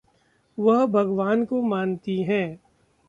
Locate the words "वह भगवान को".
0.57-1.61